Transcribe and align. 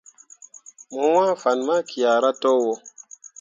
Mo 0.93 1.03
wãã 1.15 1.31
fan 1.41 1.59
ma 1.67 1.75
kiahra 1.89 2.31
towo. 2.41 2.71